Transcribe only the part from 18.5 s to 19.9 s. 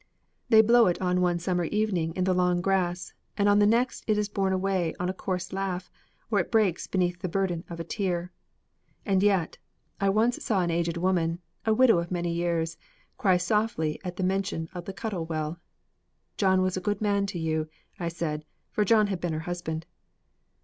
for John had been her husband.